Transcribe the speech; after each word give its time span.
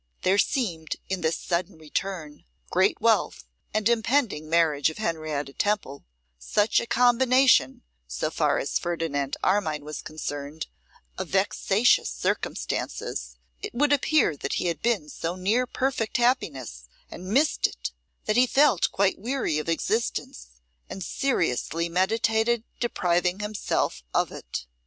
There 0.23 0.39
seemed, 0.39 0.95
in 1.09 1.21
this 1.21 1.37
sudden 1.37 1.77
return, 1.77 2.43
great 2.71 2.99
wealth, 2.99 3.45
and 3.71 3.87
impending 3.87 4.49
marriage 4.49 4.89
of 4.89 4.97
Henrietta 4.97 5.53
Temple, 5.53 6.05
such 6.39 6.79
a 6.79 6.87
combination, 6.87 7.83
so 8.07 8.31
far 8.31 8.57
as 8.57 8.79
Ferdinand 8.79 9.37
Armine 9.43 9.85
was 9.85 10.01
concerned, 10.01 10.65
of 11.19 11.27
vexatious 11.27 12.09
circumstances; 12.09 13.37
it 13.61 13.75
would 13.75 13.93
appear 13.93 14.35
that 14.35 14.53
he 14.53 14.65
had 14.69 14.81
been 14.81 15.07
so 15.07 15.35
near 15.35 15.67
perfect 15.67 16.17
happiness 16.17 16.89
and 17.11 17.27
missed 17.29 17.67
it, 17.67 17.91
that 18.25 18.37
he 18.37 18.47
felt 18.47 18.89
quite 18.91 19.19
weary 19.19 19.59
of 19.59 19.69
existence, 19.69 20.59
and 20.89 21.03
seriously 21.03 21.89
meditated 21.89 22.63
depriving 22.79 23.37
himself 23.39 24.01
of 24.15 24.31
it. 24.31 24.65